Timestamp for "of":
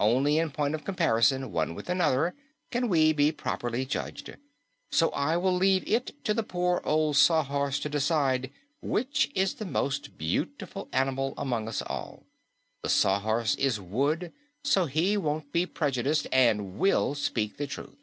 0.74-0.82